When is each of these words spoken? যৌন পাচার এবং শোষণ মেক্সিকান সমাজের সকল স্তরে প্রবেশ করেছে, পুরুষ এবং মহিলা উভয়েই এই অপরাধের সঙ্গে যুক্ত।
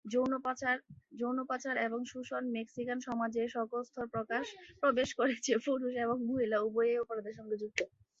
যৌন 1.13 1.37
পাচার 1.47 1.75
এবং 1.87 1.99
শোষণ 2.11 2.43
মেক্সিকান 2.57 2.97
সমাজের 3.07 3.47
সকল 3.49 3.79
স্তরে 3.83 4.07
প্রবেশ 4.81 5.09
করেছে, 5.19 5.51
পুরুষ 5.65 5.93
এবং 6.05 6.17
মহিলা 6.29 6.57
উভয়েই 6.67 6.91
এই 6.91 7.01
অপরাধের 7.03 7.37
সঙ্গে 7.39 7.55
যুক্ত। 7.61 7.79